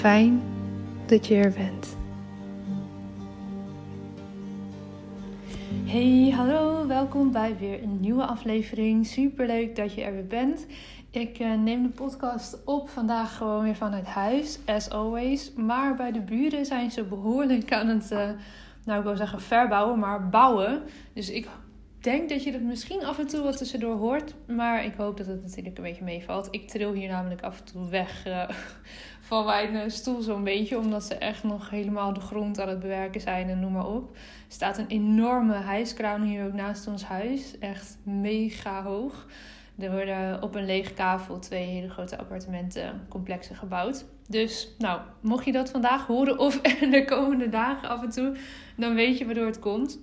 Fijn 0.00 0.42
dat 1.06 1.26
je 1.26 1.34
er 1.34 1.52
bent. 1.52 1.96
Hey, 5.84 6.32
hallo, 6.36 6.86
welkom 6.86 7.32
bij 7.32 7.56
weer 7.58 7.82
een 7.82 8.00
nieuwe 8.00 8.26
aflevering. 8.26 9.06
Super 9.06 9.46
leuk 9.46 9.76
dat 9.76 9.94
je 9.94 10.02
er 10.02 10.12
weer 10.12 10.26
bent. 10.26 10.66
Ik 11.10 11.38
uh, 11.38 11.54
neem 11.54 11.82
de 11.82 11.88
podcast 11.88 12.64
op 12.64 12.88
vandaag 12.88 13.36
gewoon 13.36 13.62
weer 13.62 13.76
vanuit 13.76 14.06
huis, 14.06 14.58
as 14.66 14.90
always. 14.90 15.52
Maar 15.52 15.96
bij 15.96 16.12
de 16.12 16.20
buren 16.20 16.66
zijn 16.66 16.90
ze 16.90 17.04
behoorlijk 17.04 17.72
aan 17.72 17.88
het, 17.88 18.10
uh, 18.10 18.30
nou 18.84 18.98
ik 18.98 19.04
wil 19.04 19.16
zeggen 19.16 19.40
verbouwen, 19.40 19.98
maar 19.98 20.28
bouwen. 20.28 20.82
Dus 21.14 21.30
ik 21.30 21.48
denk 21.98 22.28
dat 22.28 22.44
je 22.44 22.52
het 22.52 22.62
misschien 22.62 23.04
af 23.04 23.18
en 23.18 23.26
toe 23.26 23.42
wat 23.42 23.56
tussendoor 23.56 23.96
hoort. 23.96 24.34
Maar 24.46 24.84
ik 24.84 24.94
hoop 24.96 25.16
dat 25.16 25.26
het 25.26 25.42
natuurlijk 25.42 25.76
een 25.76 25.84
beetje 25.84 26.04
meevalt. 26.04 26.48
Ik 26.50 26.68
tril 26.68 26.92
hier 26.92 27.08
namelijk 27.08 27.42
af 27.42 27.58
en 27.58 27.64
toe 27.64 27.88
weg 27.88 28.26
uh, 28.26 28.48
van 29.30 29.72
mijn 29.72 29.90
stoel 29.90 30.20
zo'n 30.20 30.44
beetje. 30.44 30.78
Omdat 30.78 31.04
ze 31.04 31.14
echt 31.14 31.42
nog 31.42 31.70
helemaal 31.70 32.12
de 32.12 32.20
grond 32.20 32.60
aan 32.60 32.68
het 32.68 32.80
bewerken 32.80 33.20
zijn 33.20 33.48
en 33.48 33.60
noem 33.60 33.72
maar 33.72 33.86
op. 33.86 34.16
Er 34.16 34.22
staat 34.48 34.78
een 34.78 34.86
enorme 34.86 35.54
hijskraan 35.54 36.22
hier 36.22 36.46
ook 36.46 36.52
naast 36.52 36.86
ons 36.86 37.04
huis. 37.04 37.58
Echt 37.58 37.98
mega 38.02 38.82
hoog. 38.82 39.26
Er 39.78 39.90
worden 39.90 40.42
op 40.42 40.54
een 40.54 40.64
lege 40.64 40.94
kavel 40.94 41.38
twee 41.38 41.66
hele 41.66 41.88
grote 41.88 42.18
appartementencomplexen 42.18 43.56
gebouwd. 43.56 44.04
Dus, 44.28 44.74
nou, 44.78 45.00
mocht 45.20 45.44
je 45.44 45.52
dat 45.52 45.70
vandaag 45.70 46.06
horen 46.06 46.38
of 46.38 46.60
de 46.96 47.04
komende 47.04 47.48
dagen 47.48 47.88
af 47.88 48.02
en 48.02 48.10
toe, 48.10 48.36
dan 48.76 48.94
weet 48.94 49.18
je 49.18 49.24
waardoor 49.24 49.46
het 49.46 49.58
komt. 49.58 49.98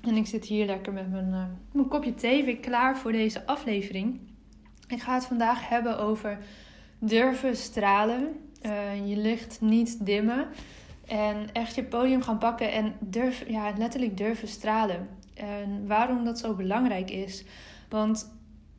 En 0.00 0.16
ik 0.16 0.26
zit 0.26 0.44
hier 0.44 0.66
lekker 0.66 0.92
met 0.92 1.10
mijn, 1.10 1.28
uh, 1.28 1.44
mijn 1.72 1.88
kopje 1.88 2.14
thee 2.14 2.44
weer 2.44 2.58
klaar 2.58 2.98
voor 2.98 3.12
deze 3.12 3.46
aflevering. 3.46 4.20
Ik 4.88 5.00
ga 5.00 5.14
het 5.14 5.24
vandaag 5.24 5.68
hebben 5.68 5.98
over 5.98 6.38
durven 7.04 7.56
stralen. 7.56 8.40
Uh, 8.62 9.08
je 9.08 9.16
licht 9.16 9.60
niet 9.60 10.06
dimmen. 10.06 10.46
En 11.06 11.52
echt 11.52 11.74
je 11.74 11.84
podium 11.84 12.22
gaan 12.22 12.38
pakken 12.38 12.72
en 12.72 12.94
durf, 12.98 13.44
ja, 13.48 13.72
letterlijk 13.78 14.16
durven 14.16 14.48
stralen. 14.48 15.08
En 15.34 15.86
waarom 15.86 16.24
dat 16.24 16.38
zo 16.38 16.54
belangrijk 16.54 17.10
is. 17.10 17.44
Want 17.88 18.30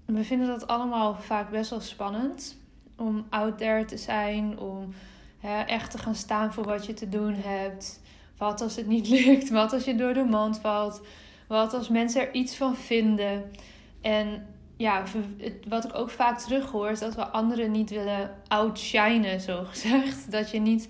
we 0.05 0.23
vinden 0.23 0.47
dat 0.47 0.67
allemaal 0.67 1.15
vaak 1.15 1.49
best 1.49 1.69
wel 1.69 1.81
spannend. 1.81 2.57
Om 2.97 3.25
out 3.29 3.57
there 3.57 3.85
te 3.85 3.97
zijn. 3.97 4.59
Om 4.59 4.93
hè, 5.39 5.61
echt 5.61 5.91
te 5.91 5.97
gaan 5.97 6.15
staan 6.15 6.53
voor 6.53 6.63
wat 6.63 6.85
je 6.85 6.93
te 6.93 7.09
doen 7.09 7.33
hebt. 7.33 8.01
Wat 8.37 8.61
als 8.61 8.75
het 8.75 8.87
niet 8.87 9.09
lukt? 9.25 9.49
Wat 9.49 9.73
als 9.73 9.83
je 9.83 9.95
door 9.95 10.13
de 10.13 10.23
mand 10.23 10.59
valt? 10.59 11.01
Wat 11.47 11.73
als 11.73 11.89
mensen 11.89 12.21
er 12.21 12.33
iets 12.33 12.55
van 12.55 12.75
vinden? 12.75 13.51
En 14.01 14.45
ja, 14.77 15.03
wat 15.67 15.85
ik 15.85 15.95
ook 15.95 16.09
vaak 16.09 16.39
terughoor 16.39 16.89
is 16.89 16.99
dat 16.99 17.15
we 17.15 17.25
anderen 17.25 17.71
niet 17.71 17.89
willen 17.89 18.35
outshinen, 18.47 19.41
zo 19.41 19.63
gezegd. 19.71 20.31
Dat 20.31 20.51
je 20.51 20.59
niet 20.59 20.89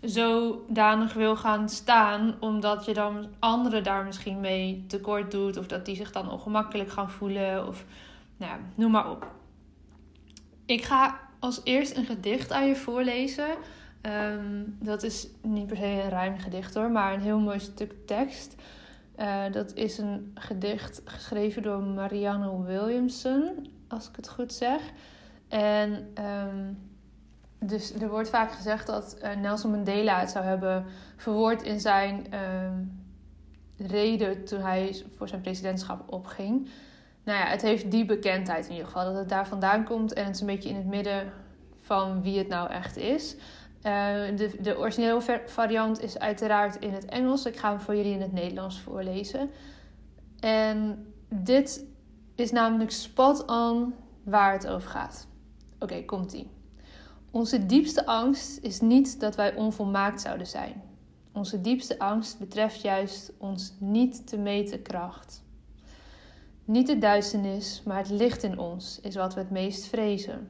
zodanig 0.00 1.12
wil 1.12 1.36
gaan 1.36 1.68
staan, 1.68 2.34
omdat 2.40 2.84
je 2.84 2.94
dan 2.94 3.26
anderen 3.38 3.82
daar 3.82 4.04
misschien 4.04 4.40
mee 4.40 4.84
tekort 4.88 5.30
doet, 5.30 5.56
of 5.56 5.66
dat 5.66 5.86
die 5.86 5.96
zich 5.96 6.12
dan 6.12 6.30
ongemakkelijk 6.30 6.90
gaan 6.90 7.10
voelen, 7.10 7.66
of 7.66 7.84
nou, 8.36 8.60
noem 8.74 8.90
maar 8.90 9.10
op. 9.10 9.30
Ik 10.66 10.84
ga 10.84 11.20
als 11.38 11.60
eerst 11.64 11.96
een 11.96 12.04
gedicht 12.04 12.52
aan 12.52 12.66
je 12.66 12.76
voorlezen. 12.76 13.56
Ehm, 14.00 14.62
dat 14.66 15.02
is 15.02 15.28
niet 15.42 15.66
per 15.66 15.76
se 15.76 15.84
een 15.84 16.08
rijm 16.08 16.38
gedicht 16.38 16.74
hoor, 16.74 16.90
maar 16.90 17.14
een 17.14 17.20
heel 17.20 17.38
mooi 17.38 17.60
stuk 17.60 17.94
tekst. 18.06 18.54
Uh, 19.22 19.42
dat 19.52 19.74
is 19.74 19.98
een 19.98 20.30
gedicht 20.34 21.02
geschreven 21.04 21.62
door 21.62 21.82
Marianne 21.82 22.62
Williamson, 22.62 23.68
als 23.88 24.08
ik 24.08 24.16
het 24.16 24.28
goed 24.28 24.52
zeg. 24.52 24.80
En 25.48 26.12
um, 26.48 26.78
dus 27.58 27.94
er 27.94 28.08
wordt 28.08 28.30
vaak 28.30 28.52
gezegd 28.52 28.86
dat 28.86 29.16
uh, 29.22 29.36
Nelson 29.36 29.70
Mandela 29.70 30.20
het 30.20 30.30
zou 30.30 30.44
hebben 30.44 30.84
verwoord 31.16 31.62
in 31.62 31.80
zijn 31.80 32.26
uh, 32.34 33.88
reden 33.88 34.44
toen 34.44 34.60
hij 34.60 35.04
voor 35.16 35.28
zijn 35.28 35.40
presidentschap 35.40 36.12
opging. 36.12 36.68
Nou 37.24 37.38
ja, 37.38 37.44
het 37.44 37.62
heeft 37.62 37.90
die 37.90 38.04
bekendheid 38.04 38.64
in 38.64 38.70
ieder 38.70 38.86
geval, 38.86 39.04
dat 39.04 39.14
het 39.14 39.28
daar 39.28 39.48
vandaan 39.48 39.84
komt 39.84 40.12
en 40.12 40.24
het 40.24 40.34
is 40.34 40.40
een 40.40 40.46
beetje 40.46 40.68
in 40.68 40.76
het 40.76 40.86
midden 40.86 41.32
van 41.80 42.22
wie 42.22 42.38
het 42.38 42.48
nou 42.48 42.70
echt 42.70 42.96
is. 42.96 43.36
Uh, 43.86 44.36
de, 44.36 44.56
de 44.60 44.78
originele 44.78 45.40
variant 45.46 46.02
is 46.02 46.18
uiteraard 46.18 46.76
in 46.76 46.92
het 46.92 47.04
Engels. 47.04 47.46
Ik 47.46 47.56
ga 47.56 47.70
hem 47.70 47.80
voor 47.80 47.96
jullie 47.96 48.12
in 48.12 48.20
het 48.20 48.32
Nederlands 48.32 48.80
voorlezen. 48.80 49.50
En 50.40 51.06
dit 51.28 51.84
is 52.34 52.50
namelijk 52.50 52.90
spot 52.90 53.46
on 53.46 53.94
waar 54.24 54.52
het 54.52 54.66
over 54.66 54.88
gaat. 54.88 55.26
Oké, 55.78 56.04
komt-ie. 56.04 56.50
Onze 57.30 57.66
diepste 57.66 58.06
angst 58.06 58.58
is 58.62 58.80
niet 58.80 59.20
dat 59.20 59.36
wij 59.36 59.54
onvolmaakt 59.54 60.20
zouden 60.20 60.46
zijn. 60.46 60.82
Onze 61.32 61.60
diepste 61.60 61.98
angst 61.98 62.38
betreft 62.38 62.82
juist 62.82 63.32
ons 63.38 63.74
niet 63.78 64.26
te 64.26 64.38
meten 64.38 64.82
kracht. 64.82 65.42
Niet 66.64 66.86
de 66.86 66.98
duisternis, 66.98 67.82
maar 67.84 67.96
het 67.96 68.10
licht 68.10 68.42
in 68.42 68.58
ons 68.58 69.00
is 69.00 69.14
wat 69.14 69.34
we 69.34 69.40
het 69.40 69.50
meest 69.50 69.86
vrezen. 69.86 70.48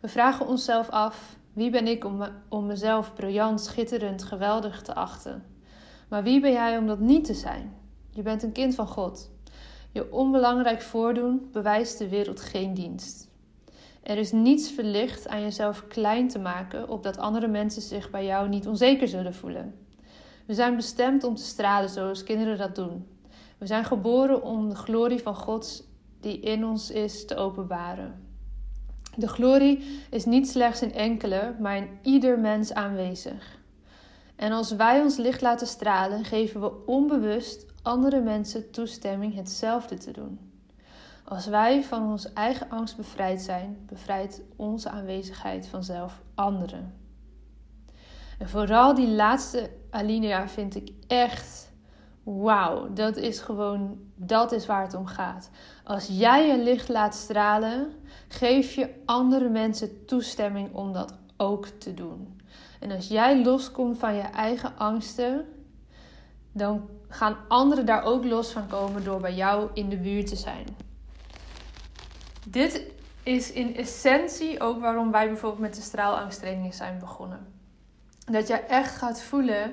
We 0.00 0.08
vragen 0.08 0.46
onszelf 0.46 0.88
af: 0.88 1.36
wie 1.56 1.70
ben 1.70 1.86
ik 1.86 2.04
om, 2.04 2.16
me, 2.16 2.30
om 2.48 2.66
mezelf 2.66 3.14
briljant, 3.14 3.60
schitterend, 3.60 4.22
geweldig 4.22 4.82
te 4.82 4.94
achten? 4.94 5.44
Maar 6.08 6.22
wie 6.22 6.40
ben 6.40 6.52
jij 6.52 6.78
om 6.78 6.86
dat 6.86 6.98
niet 6.98 7.24
te 7.24 7.34
zijn? 7.34 7.74
Je 8.10 8.22
bent 8.22 8.42
een 8.42 8.52
kind 8.52 8.74
van 8.74 8.86
God. 8.86 9.30
Je 9.92 10.12
onbelangrijk 10.12 10.82
voordoen 10.82 11.48
bewijst 11.52 11.98
de 11.98 12.08
wereld 12.08 12.40
geen 12.40 12.74
dienst. 12.74 13.30
Er 14.02 14.18
is 14.18 14.32
niets 14.32 14.70
verlicht 14.70 15.28
aan 15.28 15.40
jezelf 15.40 15.86
klein 15.88 16.28
te 16.28 16.38
maken, 16.38 16.88
opdat 16.88 17.18
andere 17.18 17.48
mensen 17.48 17.82
zich 17.82 18.10
bij 18.10 18.24
jou 18.24 18.48
niet 18.48 18.66
onzeker 18.66 19.08
zullen 19.08 19.34
voelen. 19.34 19.74
We 20.46 20.54
zijn 20.54 20.76
bestemd 20.76 21.24
om 21.24 21.34
te 21.34 21.44
stralen 21.44 21.90
zoals 21.90 22.22
kinderen 22.22 22.58
dat 22.58 22.74
doen. 22.74 23.06
We 23.58 23.66
zijn 23.66 23.84
geboren 23.84 24.42
om 24.42 24.68
de 24.68 24.74
glorie 24.74 25.22
van 25.22 25.34
God 25.34 25.88
die 26.20 26.40
in 26.40 26.64
ons 26.64 26.90
is 26.90 27.26
te 27.26 27.36
openbaren. 27.36 28.25
De 29.16 29.28
glorie 29.28 30.00
is 30.10 30.24
niet 30.24 30.48
slechts 30.48 30.82
in 30.82 30.94
enkele, 30.94 31.54
maar 31.60 31.76
in 31.76 31.88
ieder 32.02 32.38
mens 32.38 32.74
aanwezig. 32.74 33.58
En 34.36 34.52
als 34.52 34.72
wij 34.72 35.00
ons 35.00 35.16
licht 35.16 35.40
laten 35.40 35.66
stralen, 35.66 36.24
geven 36.24 36.60
we 36.60 36.86
onbewust 36.86 37.66
andere 37.82 38.20
mensen 38.20 38.70
toestemming 38.70 39.34
hetzelfde 39.34 39.98
te 39.98 40.10
doen. 40.10 40.38
Als 41.24 41.46
wij 41.46 41.84
van 41.84 42.10
onze 42.10 42.30
eigen 42.34 42.70
angst 42.70 42.96
bevrijd 42.96 43.40
zijn, 43.42 43.84
bevrijdt 43.86 44.42
onze 44.56 44.88
aanwezigheid 44.88 45.68
vanzelf 45.68 46.22
anderen. 46.34 46.94
En 48.38 48.48
vooral 48.48 48.94
die 48.94 49.08
laatste 49.08 49.70
alinea 49.90 50.48
vind 50.48 50.74
ik 50.74 50.90
echt 51.06 51.72
wauw. 52.26 52.92
Dat 52.92 53.16
is 53.16 53.40
gewoon, 53.40 53.98
dat 54.14 54.52
is 54.52 54.66
waar 54.66 54.82
het 54.82 54.94
om 54.94 55.06
gaat. 55.06 55.50
Als 55.84 56.06
jij 56.10 56.46
je 56.46 56.58
licht 56.58 56.88
laat 56.88 57.14
stralen, 57.14 57.92
geef 58.28 58.72
je 58.72 58.94
andere 59.04 59.48
mensen 59.48 60.04
toestemming 60.04 60.74
om 60.74 60.92
dat 60.92 61.14
ook 61.36 61.66
te 61.66 61.94
doen. 61.94 62.40
En 62.80 62.90
als 62.90 63.08
jij 63.08 63.42
loskomt 63.42 63.98
van 63.98 64.14
je 64.14 64.20
eigen 64.20 64.72
angsten, 64.76 65.44
dan 66.52 66.88
gaan 67.08 67.36
anderen 67.48 67.86
daar 67.86 68.02
ook 68.02 68.24
los 68.24 68.50
van 68.50 68.66
komen 68.66 69.04
door 69.04 69.20
bij 69.20 69.34
jou 69.34 69.68
in 69.72 69.88
de 69.88 69.96
buurt 69.96 70.26
te 70.26 70.36
zijn. 70.36 70.66
Dit 72.46 72.82
is 73.22 73.52
in 73.52 73.76
essentie 73.76 74.60
ook 74.60 74.80
waarom 74.80 75.10
wij 75.10 75.26
bijvoorbeeld 75.26 75.62
met 75.62 75.74
de 75.74 75.80
straalangsttraining 75.80 76.74
zijn 76.74 76.98
begonnen. 76.98 77.46
Dat 78.24 78.46
jij 78.46 78.66
echt 78.66 78.96
gaat 78.96 79.22
voelen 79.22 79.72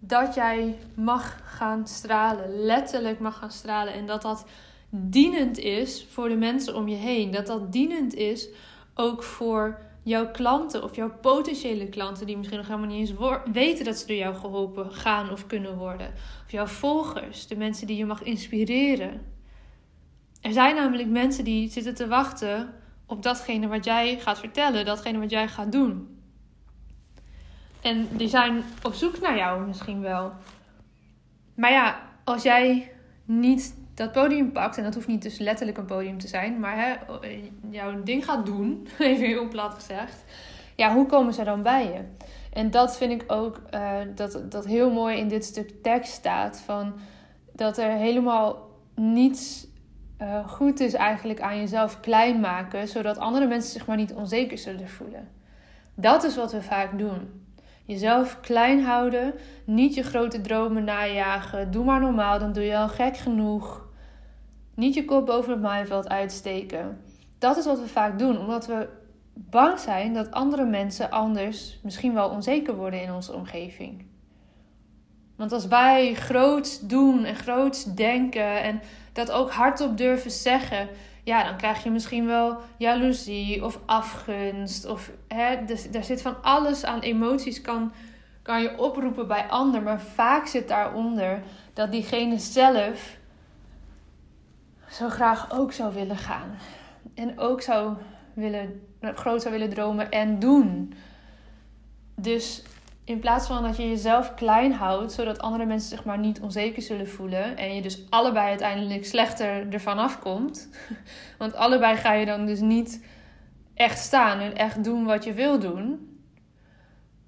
dat 0.00 0.34
jij 0.34 0.78
mag 0.94 1.38
gaan 1.44 1.86
stralen, 1.86 2.64
letterlijk 2.64 3.20
mag 3.20 3.38
gaan 3.38 3.50
stralen 3.50 3.94
en 3.94 4.06
dat 4.06 4.22
dat 4.22 4.46
dienend 4.90 5.58
is 5.58 6.06
voor 6.10 6.28
de 6.28 6.36
mensen 6.36 6.76
om 6.76 6.88
je 6.88 6.96
heen. 6.96 7.30
Dat 7.30 7.46
dat 7.46 7.72
dienend 7.72 8.14
is 8.14 8.48
ook 8.94 9.22
voor 9.22 9.78
jouw 10.02 10.30
klanten 10.30 10.82
of 10.82 10.96
jouw 10.96 11.10
potentiële 11.20 11.88
klanten 11.88 12.26
die 12.26 12.36
misschien 12.36 12.58
nog 12.58 12.68
helemaal 12.68 12.88
niet 12.88 13.08
eens 13.08 13.42
weten 13.52 13.84
dat 13.84 13.96
ze 13.96 14.06
door 14.06 14.16
jou 14.16 14.34
geholpen 14.34 14.92
gaan 14.92 15.30
of 15.30 15.46
kunnen 15.46 15.76
worden. 15.76 16.12
Of 16.44 16.50
jouw 16.52 16.66
volgers, 16.66 17.46
de 17.46 17.56
mensen 17.56 17.86
die 17.86 17.96
je 17.96 18.06
mag 18.06 18.22
inspireren. 18.22 19.20
Er 20.40 20.52
zijn 20.52 20.74
namelijk 20.74 21.08
mensen 21.08 21.44
die 21.44 21.70
zitten 21.70 21.94
te 21.94 22.08
wachten 22.08 22.74
op 23.06 23.22
datgene 23.22 23.68
wat 23.68 23.84
jij 23.84 24.18
gaat 24.18 24.38
vertellen, 24.38 24.84
datgene 24.84 25.18
wat 25.18 25.30
jij 25.30 25.48
gaat 25.48 25.72
doen. 25.72 26.19
En 27.82 28.08
die 28.10 28.28
zijn 28.28 28.62
op 28.82 28.94
zoek 28.94 29.20
naar 29.20 29.36
jou 29.36 29.66
misschien 29.66 30.00
wel. 30.00 30.32
Maar 31.54 31.70
ja, 31.70 32.00
als 32.24 32.42
jij 32.42 32.92
niet 33.24 33.74
dat 33.94 34.12
podium 34.12 34.52
pakt, 34.52 34.76
en 34.76 34.84
dat 34.84 34.94
hoeft 34.94 35.06
niet 35.06 35.22
dus 35.22 35.38
letterlijk 35.38 35.78
een 35.78 35.84
podium 35.84 36.18
te 36.18 36.28
zijn, 36.28 36.60
maar 36.60 36.76
hè, 36.76 36.94
jouw 37.70 38.02
ding 38.02 38.24
gaat 38.24 38.46
doen, 38.46 38.88
even 38.98 39.26
heel 39.26 39.48
plat 39.48 39.74
gezegd, 39.74 40.24
ja, 40.76 40.94
hoe 40.94 41.06
komen 41.06 41.34
ze 41.34 41.44
dan 41.44 41.62
bij 41.62 41.84
je? 41.84 42.28
En 42.52 42.70
dat 42.70 42.96
vind 42.96 43.22
ik 43.22 43.32
ook 43.32 43.60
uh, 43.74 43.96
dat, 44.14 44.42
dat 44.48 44.66
heel 44.66 44.90
mooi 44.90 45.16
in 45.16 45.28
dit 45.28 45.44
stuk 45.44 45.82
tekst 45.82 46.12
staat, 46.12 46.60
van 46.64 46.92
dat 47.52 47.78
er 47.78 47.90
helemaal 47.90 48.68
niets 48.94 49.66
uh, 50.22 50.48
goed 50.48 50.80
is 50.80 50.94
eigenlijk 50.94 51.40
aan 51.40 51.56
jezelf 51.56 52.00
klein 52.00 52.40
maken, 52.40 52.88
zodat 52.88 53.18
andere 53.18 53.46
mensen 53.46 53.72
zich 53.72 53.86
maar 53.86 53.96
niet 53.96 54.12
onzeker 54.12 54.58
zullen 54.58 54.88
voelen. 54.88 55.28
Dat 55.94 56.24
is 56.24 56.36
wat 56.36 56.52
we 56.52 56.62
vaak 56.62 56.98
doen. 56.98 57.39
Jezelf 57.90 58.40
klein 58.40 58.82
houden, 58.82 59.34
niet 59.64 59.94
je 59.94 60.02
grote 60.02 60.40
dromen 60.40 60.84
najagen. 60.84 61.70
Doe 61.70 61.84
maar 61.84 62.00
normaal, 62.00 62.38
dan 62.38 62.52
doe 62.52 62.64
je 62.64 62.76
al 62.76 62.88
gek 62.88 63.16
genoeg. 63.16 63.88
Niet 64.74 64.94
je 64.94 65.04
kop 65.04 65.26
boven 65.26 65.52
het 65.52 65.60
maaiveld 65.60 66.08
uitsteken. 66.08 67.00
Dat 67.38 67.56
is 67.56 67.64
wat 67.64 67.80
we 67.80 67.88
vaak 67.88 68.18
doen, 68.18 68.38
omdat 68.38 68.66
we 68.66 68.88
bang 69.34 69.78
zijn 69.78 70.14
dat 70.14 70.30
andere 70.30 70.64
mensen 70.64 71.10
anders 71.10 71.78
misschien 71.82 72.14
wel 72.14 72.28
onzeker 72.28 72.74
worden 72.74 73.02
in 73.02 73.12
onze 73.12 73.34
omgeving. 73.34 74.04
Want 75.36 75.52
als 75.52 75.66
wij 75.66 76.14
groots 76.14 76.80
doen 76.80 77.24
en 77.24 77.36
groots 77.36 77.84
denken 77.84 78.62
en 78.62 78.80
dat 79.12 79.30
ook 79.30 79.50
hardop 79.50 79.96
durven 79.96 80.30
zeggen, 80.30 80.88
ja, 81.24 81.44
dan 81.44 81.56
krijg 81.56 81.82
je 81.82 81.90
misschien 81.90 82.26
wel 82.26 82.56
jaloezie 82.76 83.64
of 83.64 83.80
afgunst. 83.86 84.86
Of 84.86 85.10
hè, 85.28 85.64
dus, 85.64 85.90
daar 85.90 86.04
zit 86.04 86.22
van 86.22 86.42
alles 86.42 86.84
aan 86.84 87.00
emoties, 87.00 87.60
kan, 87.60 87.92
kan 88.42 88.62
je 88.62 88.78
oproepen 88.78 89.28
bij 89.28 89.48
ander. 89.48 89.82
Maar 89.82 90.00
vaak 90.00 90.46
zit 90.46 90.68
daaronder 90.68 91.42
dat 91.72 91.92
diegene 91.92 92.38
zelf 92.38 93.18
zo 94.90 95.08
graag 95.08 95.52
ook 95.52 95.72
zou 95.72 95.94
willen 95.94 96.16
gaan. 96.16 96.58
En 97.14 97.38
ook 97.38 97.62
zou 97.62 97.96
willen, 98.34 98.82
groot 99.00 99.42
zou 99.42 99.54
willen 99.54 99.70
dromen 99.70 100.10
en 100.10 100.38
doen. 100.38 100.94
Dus 102.14 102.62
in 103.10 103.18
plaats 103.18 103.46
van 103.46 103.62
dat 103.62 103.76
je 103.76 103.88
jezelf 103.88 104.34
klein 104.34 104.72
houdt, 104.72 105.12
zodat 105.12 105.38
andere 105.38 105.64
mensen 105.64 105.88
zich 105.88 106.04
maar 106.04 106.18
niet 106.18 106.40
onzeker 106.40 106.82
zullen 106.82 107.08
voelen. 107.08 107.56
En 107.56 107.74
je 107.74 107.82
dus 107.82 108.10
allebei 108.10 108.48
uiteindelijk 108.48 109.04
slechter 109.04 109.72
ervan 109.72 109.98
afkomt. 109.98 110.68
Want 111.38 111.54
allebei 111.54 111.96
ga 111.96 112.12
je 112.12 112.26
dan 112.26 112.46
dus 112.46 112.60
niet 112.60 113.04
echt 113.74 113.98
staan 113.98 114.38
en 114.40 114.56
echt 114.56 114.84
doen 114.84 115.04
wat 115.04 115.24
je 115.24 115.32
wil 115.32 115.58
doen. 115.58 116.18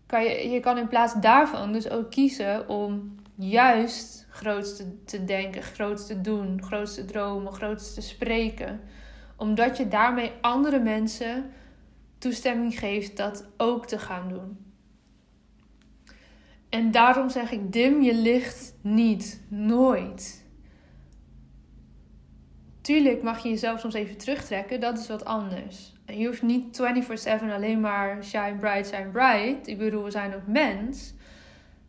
Kan 0.07 0.25
je, 0.25 0.51
je 0.51 0.61
kan 0.61 0.79
in 0.79 0.89
plaats 0.89 1.15
daarvan 1.15 1.73
dus 1.73 1.91
ook 1.91 2.11
kiezen 2.11 2.69
om 2.69 3.17
juist 3.35 4.27
groot 4.31 4.85
te, 5.07 5.25
denken, 5.25 5.63
groot 5.63 6.07
te 6.07 6.21
doen, 6.21 6.63
groot 6.63 6.95
te 6.95 7.05
dromen, 7.05 7.53
groot 7.53 7.95
te 7.95 8.01
spreken. 8.01 8.81
Omdat 9.37 9.77
je 9.77 9.89
daarmee 9.89 10.33
andere 10.41 10.79
mensen 10.79 11.51
toestemming 12.19 12.79
geeft 12.79 13.17
dat 13.17 13.47
ook 13.57 13.87
te 13.87 13.99
gaan 13.99 14.29
doen. 14.29 14.72
En 16.73 16.91
daarom 16.91 17.31
zeg 17.31 17.51
ik: 17.51 17.73
dim 17.73 18.03
je 18.03 18.15
licht 18.15 18.75
niet. 18.81 19.43
Nooit. 19.49 20.47
Tuurlijk 22.81 23.23
mag 23.23 23.43
je 23.43 23.49
jezelf 23.49 23.81
soms 23.81 23.95
even 23.95 24.17
terugtrekken, 24.17 24.81
dat 24.81 24.99
is 24.99 25.09
wat 25.09 25.25
anders. 25.25 25.93
En 26.05 26.19
je 26.19 26.27
hoeft 26.27 26.43
niet 26.43 26.83
24/7 27.43 27.53
alleen 27.53 27.81
maar 27.81 28.25
shine 28.25 28.57
bright, 28.57 28.87
shine 28.87 29.11
bright. 29.11 29.67
Ik 29.67 29.79
bedoel, 29.79 30.05
we 30.05 30.11
zijn 30.11 30.35
ook 30.35 30.47
mens. 30.47 31.15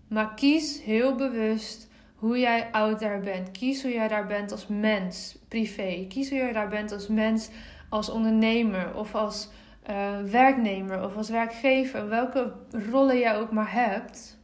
Maar 0.08 0.34
kies 0.34 0.82
heel 0.84 1.16
bewust 1.16 1.90
hoe 2.16 2.40
jij 2.40 2.72
out 2.72 3.00
daar 3.00 3.20
bent. 3.20 3.52
Kies 3.52 3.82
hoe 3.82 3.92
jij 3.92 4.08
daar 4.08 4.28
bent 4.28 4.52
als 4.52 4.68
mens, 4.68 5.38
privé. 5.48 6.06
Kies 6.10 6.30
hoe 6.30 6.38
jij 6.38 6.54
daar 6.54 6.70
bent 6.70 6.92
als 6.92 7.08
mens, 7.08 7.50
als 7.90 8.10
ondernemer 8.10 8.96
of 8.96 9.16
als 9.16 9.50
uh, 9.90 10.22
werknemer 10.22 11.04
of 11.06 11.16
als 11.16 11.30
werkgever. 11.30 12.10
Welke 12.10 12.54
rollen 12.92 13.18
jij 13.18 13.38
ook 13.38 13.52
maar 13.52 13.72
hebt. 13.72 14.42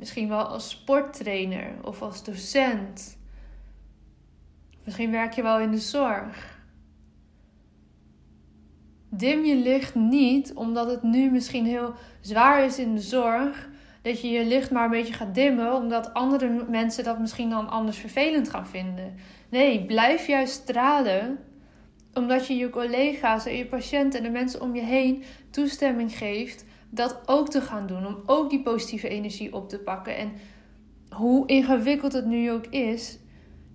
Misschien 0.00 0.28
wel 0.28 0.44
als 0.44 0.70
sporttrainer 0.70 1.74
of 1.82 2.02
als 2.02 2.24
docent. 2.24 3.18
Misschien 4.84 5.10
werk 5.10 5.32
je 5.32 5.42
wel 5.42 5.58
in 5.58 5.70
de 5.70 5.78
zorg. 5.78 6.58
Dim 9.10 9.44
je 9.44 9.56
licht 9.56 9.94
niet 9.94 10.52
omdat 10.54 10.90
het 10.90 11.02
nu 11.02 11.30
misschien 11.30 11.66
heel 11.66 11.94
zwaar 12.20 12.64
is 12.64 12.78
in 12.78 12.94
de 12.94 13.00
zorg. 13.00 13.68
Dat 14.02 14.20
je 14.20 14.28
je 14.28 14.44
licht 14.44 14.70
maar 14.70 14.84
een 14.84 14.90
beetje 14.90 15.12
gaat 15.12 15.34
dimmen 15.34 15.74
omdat 15.74 16.14
andere 16.14 16.64
mensen 16.68 17.04
dat 17.04 17.18
misschien 17.18 17.50
dan 17.50 17.68
anders 17.68 17.98
vervelend 17.98 18.48
gaan 18.48 18.66
vinden. 18.66 19.14
Nee, 19.50 19.84
blijf 19.86 20.26
juist 20.26 20.52
stralen 20.52 21.38
omdat 22.14 22.46
je 22.46 22.56
je 22.56 22.70
collega's 22.70 23.46
en 23.46 23.56
je 23.56 23.66
patiënten 23.66 24.18
en 24.18 24.24
de 24.24 24.30
mensen 24.30 24.60
om 24.60 24.74
je 24.74 24.82
heen 24.82 25.24
toestemming 25.50 26.12
geeft 26.12 26.64
dat 26.90 27.20
ook 27.26 27.48
te 27.48 27.60
gaan 27.60 27.86
doen. 27.86 28.06
Om 28.06 28.22
ook 28.26 28.50
die 28.50 28.62
positieve 28.62 29.08
energie 29.08 29.54
op 29.54 29.68
te 29.68 29.78
pakken. 29.78 30.16
En 30.16 30.32
hoe 31.08 31.46
ingewikkeld 31.46 32.12
het 32.12 32.26
nu 32.26 32.50
ook 32.50 32.66
is, 32.66 33.18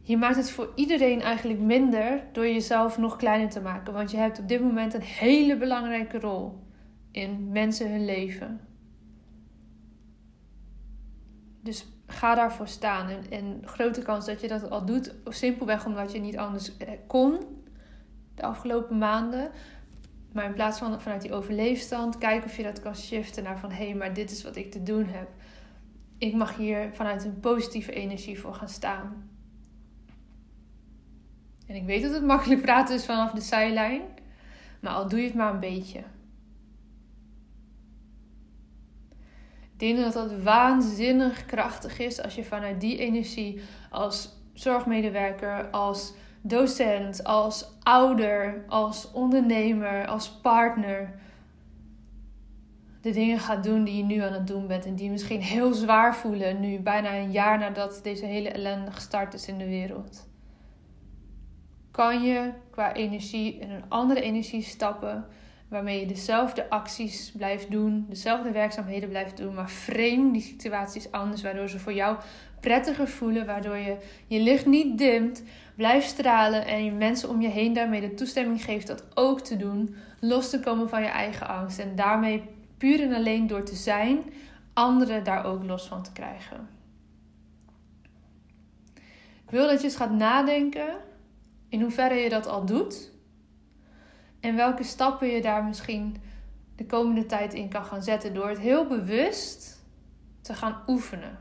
je 0.02 0.18
maakt 0.18 0.36
het 0.36 0.52
voor 0.52 0.72
iedereen 0.76 1.22
eigenlijk 1.22 1.60
minder 1.60 2.24
door 2.32 2.48
jezelf 2.48 2.98
nog 2.98 3.16
kleiner 3.16 3.50
te 3.50 3.62
maken. 3.62 3.94
Want 3.94 4.12
je 4.12 4.18
hebt 4.18 4.40
op 4.40 4.48
dit 4.48 4.62
moment 4.62 4.94
een 4.94 5.02
hele 5.02 5.58
belangrijke 5.58 6.20
rol 6.20 6.64
in 7.12 7.50
mensen 7.52 7.92
hun 7.92 8.06
leven. 8.06 8.60
Dus 11.62 11.88
ga 12.08 12.36
daarvoor 12.36 12.68
staan. 12.68 13.10
En, 13.10 13.24
en 13.30 13.62
grote 13.64 14.02
kans 14.02 14.26
dat 14.26 14.42
je 14.42 14.48
dat 14.48 14.70
al 14.70 14.86
doet, 14.86 15.16
simpelweg 15.26 15.86
omdat 15.86 16.12
je 16.12 16.20
niet 16.20 16.38
anders 16.38 16.78
eh, 16.78 16.90
kon 17.08 17.40
de 18.36 18.44
afgelopen 18.44 18.98
maanden. 18.98 19.52
Maar 20.36 20.46
in 20.46 20.54
plaats 20.54 20.80
van 20.80 21.02
vanuit 21.02 21.22
die 21.22 21.34
overleefstand, 21.34 22.18
kijken 22.18 22.50
of 22.50 22.58
je 22.58 22.64
dat 22.64 22.80
kan 22.80 22.96
shiften 22.96 23.44
naar 23.44 23.60
van 23.60 23.72
hé, 23.72 23.86
hey, 23.86 23.96
maar 23.96 24.14
dit 24.14 24.32
is 24.32 24.44
wat 24.44 24.56
ik 24.56 24.72
te 24.72 24.84
doen 24.84 25.06
heb. 25.06 25.28
Ik 26.18 26.34
mag 26.34 26.58
hier 26.58 26.90
vanuit 26.94 27.24
een 27.24 27.40
positieve 27.40 27.94
energie 27.94 28.40
voor 28.40 28.54
gaan 28.54 28.70
staan. 28.70 29.30
En 31.68 31.76
ik 31.76 31.86
weet 31.86 32.02
dat 32.02 32.14
het 32.14 32.24
makkelijk 32.24 32.62
praten 32.62 32.96
is 32.96 33.06
vanaf 33.06 33.32
de 33.32 33.42
zijlijn, 33.42 34.02
maar 34.80 34.94
al 34.94 35.10
doe 35.10 35.20
je 35.20 35.26
het 35.26 35.36
maar 35.36 35.54
een 35.54 35.60
beetje. 35.60 36.00
Ik 39.62 39.80
denk 39.80 39.98
dat 39.98 40.14
dat 40.14 40.42
waanzinnig 40.42 41.46
krachtig 41.46 42.00
is 42.00 42.22
als 42.22 42.36
je 42.36 42.44
vanuit 42.44 42.82
die 42.82 42.98
energie 42.98 43.62
als 43.90 44.30
zorgmedewerker, 44.54 45.70
als 45.70 46.14
docent, 46.48 47.24
als 47.24 47.70
ouder, 47.84 48.64
als 48.68 49.12
ondernemer, 49.12 50.08
als 50.08 50.30
partner 50.30 51.20
de 53.02 53.12
dingen 53.12 53.40
gaat 53.40 53.64
doen 53.64 53.84
die 53.84 53.98
je 53.98 54.04
nu 54.04 54.22
aan 54.22 54.34
het 54.34 54.48
doen 54.48 54.68
bent 54.68 54.86
en 54.86 54.96
die 54.96 55.10
misschien 55.10 55.42
heel 55.42 55.74
zwaar 55.74 56.16
voelen 56.16 56.60
nu, 56.60 56.80
bijna 56.80 57.16
een 57.16 57.32
jaar 57.32 57.58
nadat 57.58 58.00
deze 58.04 58.26
hele 58.26 58.50
ellende 58.50 58.92
gestart 58.92 59.34
is 59.34 59.48
in 59.48 59.58
de 59.58 59.66
wereld. 59.66 60.28
Kan 61.92 62.24
je 62.24 62.52
qua 62.70 62.94
energie 62.94 63.60
in 63.60 63.70
een 63.70 63.90
andere 63.90 64.22
energie 64.22 64.62
stappen 64.62 65.26
waarmee 65.68 66.00
je 66.00 66.06
dezelfde 66.06 66.70
acties 66.70 67.32
blijft 67.38 67.72
doen, 67.72 68.06
dezelfde 68.10 68.52
werkzaamheden 68.52 69.10
blijft 69.10 69.38
doen, 69.38 69.54
maar 69.54 69.68
frame 69.68 70.32
die 70.32 70.42
situaties 70.42 71.12
anders, 71.12 71.42
waardoor 71.42 71.70
ze 71.70 71.80
voor 71.80 71.94
jou 71.94 72.18
prettiger 72.60 73.08
voelen, 73.08 73.46
waardoor 73.46 73.78
je 73.78 73.98
je 74.28 74.40
licht 74.40 74.66
niet 74.66 74.98
dimt, 74.98 75.44
blijft 75.76 76.08
stralen 76.08 76.66
en 76.66 76.86
je 76.86 76.92
mensen 76.92 77.30
om 77.30 77.42
je 77.42 77.48
heen 77.48 77.74
daarmee 77.74 78.02
de 78.02 78.14
toestemming 78.14 78.64
geeft 78.64 78.88
dat 78.88 79.06
ook 79.14 79.42
te 79.42 79.58
doen, 79.58 79.96
los 80.20 80.50
te 80.50 80.60
komen 80.60 80.90
van 80.90 81.02
je 81.02 81.08
eigen 81.08 81.48
angst 81.48 81.80
en 81.80 81.96
daarmee 81.96 82.44
puur 82.78 83.02
en 83.02 83.14
alleen 83.14 83.48
door 83.48 83.64
te 83.64 83.76
zijn, 83.76 84.20
anderen 84.74 85.24
daar 85.24 85.46
ook 85.46 85.64
los 85.64 85.88
van 85.88 86.04
te 86.04 86.12
krijgen. 86.12 86.68
Ik 89.46 89.52
wil 89.52 89.68
dat 89.68 89.78
je 89.78 89.88
eens 89.88 89.96
gaat 89.96 90.12
nadenken 90.12 90.96
in 91.70 91.82
hoeverre 91.82 92.16
je 92.16 92.30
dat 92.30 92.48
al 92.48 92.66
doet 92.66 93.12
en 94.46 94.56
welke 94.56 94.84
stappen 94.84 95.28
je 95.28 95.42
daar 95.42 95.64
misschien 95.64 96.18
de 96.76 96.86
komende 96.86 97.26
tijd 97.26 97.54
in 97.54 97.70
kan 97.70 97.86
gaan 97.86 98.04
zetten 98.04 98.34
door 98.34 98.50
het 98.50 98.60
heel 98.60 98.88
bewust 98.88 99.84
te 100.42 100.54
gaan 100.54 100.84
oefenen. 100.88 101.38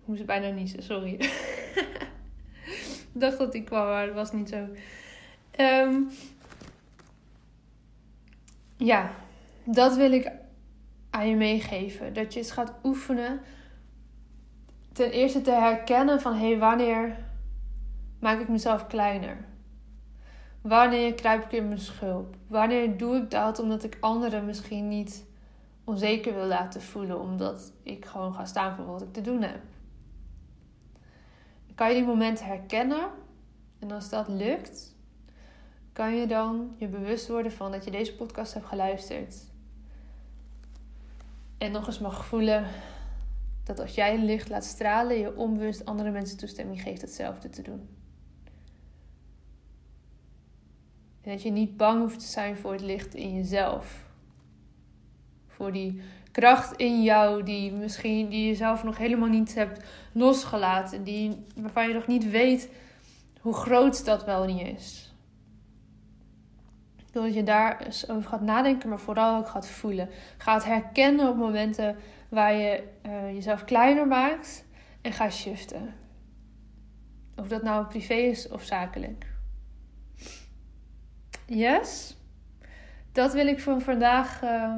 Ik 0.00 0.06
moest 0.06 0.26
bijna 0.26 0.48
niezen, 0.48 0.82
sorry. 0.82 1.12
ik 1.12 3.10
dacht 3.12 3.38
dat 3.38 3.54
ik 3.54 3.64
kwam, 3.64 3.86
maar 3.86 4.06
dat 4.06 4.14
was 4.14 4.32
niet 4.32 4.48
zo. 4.48 4.68
Ehm, 5.50 6.00
ja, 8.76 9.10
dat 9.64 9.96
wil 9.96 10.12
ik 10.12 10.30
aan 11.10 11.28
je 11.28 11.36
meegeven. 11.36 12.12
Dat 12.12 12.32
je 12.32 12.38
eens 12.38 12.50
gaat 12.50 12.74
oefenen. 12.84 13.40
Ten 14.92 15.10
eerste 15.10 15.40
te 15.40 15.50
herkennen 15.50 16.20
van 16.20 16.34
hé, 16.34 16.48
hey, 16.48 16.58
wanneer 16.58 17.25
maak 18.18 18.40
ik 18.40 18.48
mezelf 18.48 18.86
kleiner? 18.86 19.44
Wanneer 20.60 21.14
kruip 21.14 21.44
ik 21.44 21.52
in 21.52 21.68
mijn 21.68 21.80
schulp? 21.80 22.36
Wanneer 22.46 22.96
doe 22.96 23.16
ik 23.16 23.30
dat 23.30 23.58
omdat 23.58 23.84
ik 23.84 23.96
anderen 24.00 24.44
misschien 24.44 24.88
niet 24.88 25.24
onzeker 25.84 26.34
wil 26.34 26.46
laten 26.46 26.82
voelen, 26.82 27.20
omdat 27.20 27.72
ik 27.82 28.04
gewoon 28.04 28.34
ga 28.34 28.44
staan 28.44 28.76
voor 28.76 28.86
wat 28.86 29.02
ik 29.02 29.12
te 29.12 29.20
doen 29.20 29.42
heb? 29.42 29.60
Kan 31.74 31.88
je 31.88 31.94
die 31.94 32.04
momenten 32.04 32.46
herkennen? 32.46 33.08
En 33.78 33.90
als 33.90 34.08
dat 34.08 34.28
lukt, 34.28 34.94
kan 35.92 36.14
je 36.14 36.26
dan 36.26 36.74
je 36.76 36.88
bewust 36.88 37.28
worden 37.28 37.52
van 37.52 37.70
dat 37.70 37.84
je 37.84 37.90
deze 37.90 38.14
podcast 38.14 38.54
hebt 38.54 38.66
geluisterd. 38.66 39.34
En 41.58 41.72
nog 41.72 41.86
eens 41.86 41.98
mag 41.98 42.26
voelen 42.26 42.66
dat 43.64 43.80
als 43.80 43.94
jij 43.94 44.18
licht 44.18 44.48
laat 44.48 44.64
stralen, 44.64 45.18
je 45.18 45.36
onbewust 45.36 45.84
andere 45.84 46.10
mensen 46.10 46.38
toestemming 46.38 46.82
geeft 46.82 47.00
hetzelfde 47.00 47.48
te 47.48 47.62
doen. 47.62 47.88
En 51.26 51.32
dat 51.32 51.42
je 51.42 51.50
niet 51.50 51.76
bang 51.76 52.00
hoeft 52.00 52.20
te 52.20 52.26
zijn 52.26 52.56
voor 52.56 52.72
het 52.72 52.80
licht 52.80 53.14
in 53.14 53.34
jezelf. 53.34 54.04
Voor 55.46 55.72
die 55.72 56.00
kracht 56.32 56.76
in 56.76 57.02
jou 57.02 57.42
die 57.42 57.72
misschien 57.72 58.28
die 58.28 58.46
je 58.46 58.54
zelf 58.54 58.84
nog 58.84 58.98
helemaal 58.98 59.28
niet 59.28 59.54
hebt 59.54 59.84
losgelaten. 60.12 61.04
Die, 61.04 61.44
waarvan 61.56 61.88
je 61.88 61.94
nog 61.94 62.06
niet 62.06 62.30
weet 62.30 62.70
hoe 63.40 63.54
groot 63.54 64.04
dat 64.04 64.24
wel 64.24 64.44
niet 64.44 64.66
is. 64.66 65.14
Ik 66.96 67.12
dat 67.12 67.34
je 67.34 67.42
daar 67.42 67.80
eens 67.80 68.08
over 68.08 68.28
gaat 68.28 68.40
nadenken, 68.40 68.88
maar 68.88 69.00
vooral 69.00 69.36
ook 69.36 69.48
gaat 69.48 69.68
voelen. 69.68 70.08
Gaat 70.38 70.64
herkennen 70.64 71.28
op 71.28 71.36
momenten 71.36 71.96
waar 72.28 72.54
je 72.54 72.82
uh, 73.06 73.32
jezelf 73.32 73.64
kleiner 73.64 74.06
maakt 74.06 74.64
en 75.00 75.12
ga 75.12 75.30
shiften. 75.30 75.94
Of 77.36 77.48
dat 77.48 77.62
nou 77.62 77.86
privé 77.86 78.14
is 78.14 78.48
of 78.48 78.62
zakelijk. 78.62 79.34
Yes? 81.46 82.16
Dat 83.12 83.32
wil 83.32 83.46
ik 83.46 83.60
voor 83.60 83.80
vandaag 83.80 84.42
uh, 84.42 84.74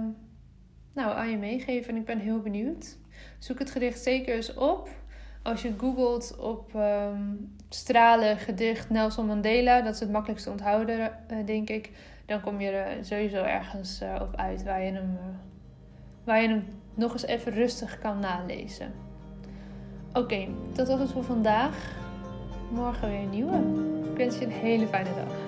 nou, 0.93 1.17
aan 1.17 1.31
je 1.31 1.37
meegeven 1.37 1.91
en 1.91 1.97
ik 1.97 2.05
ben 2.05 2.19
heel 2.19 2.41
benieuwd. 2.41 2.97
Zoek 3.39 3.59
het 3.59 3.71
gedicht 3.71 4.03
zeker 4.03 4.35
eens 4.35 4.55
op. 4.55 4.89
Als 5.43 5.63
je 5.63 5.75
googelt 5.79 6.37
op 6.39 6.75
um, 6.75 7.57
stralen 7.69 8.37
gedicht 8.37 8.91
Nelson 8.91 9.27
Mandela, 9.27 9.81
dat 9.81 9.95
is 9.95 10.01
het 10.01 10.11
makkelijkste 10.11 10.51
onthouden, 10.51 10.99
uh, 10.99 11.47
denk 11.47 11.69
ik. 11.69 11.91
Dan 12.27 12.41
kom 12.41 12.61
je 12.61 12.71
er 12.71 13.05
sowieso 13.05 13.43
ergens 13.43 14.03
uh, 14.03 14.19
op 14.21 14.37
uit 14.37 14.63
waar 14.63 14.83
je, 14.83 14.93
hem, 14.93 15.19
waar 16.25 16.43
je 16.43 16.49
hem 16.49 16.65
nog 16.95 17.13
eens 17.13 17.27
even 17.27 17.53
rustig 17.53 17.99
kan 17.99 18.19
nalezen. 18.19 18.93
Oké, 20.13 20.49
dat 20.75 20.89
was 20.89 21.01
het 21.01 21.13
voor 21.13 21.25
vandaag. 21.25 21.97
Morgen 22.71 23.09
weer 23.09 23.21
een 23.21 23.31
nieuwe. 23.31 23.57
Ik 24.11 24.17
wens 24.17 24.39
je 24.39 24.45
een 24.45 24.51
hele 24.51 24.87
fijne 24.87 25.15
dag. 25.15 25.48